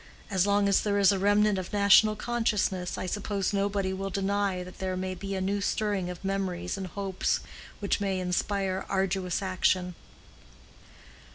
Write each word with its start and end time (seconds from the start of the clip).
As 0.31 0.47
long 0.47 0.67
as 0.67 0.81
there 0.81 0.97
is 0.97 1.11
a 1.11 1.19
remnant 1.19 1.59
of 1.59 1.71
national 1.71 2.15
consciousness, 2.15 2.97
I 2.97 3.05
suppose 3.05 3.53
nobody 3.53 3.93
will 3.93 4.09
deny 4.09 4.63
that 4.63 4.79
there 4.79 4.97
may 4.97 5.13
be 5.13 5.35
a 5.35 5.41
new 5.41 5.61
stirring 5.61 6.09
of 6.09 6.25
memories 6.25 6.75
and 6.75 6.87
hopes 6.87 7.39
which 7.79 8.01
may 8.01 8.19
inspire 8.19 8.83
arduous 8.89 9.43
action." 9.43 9.93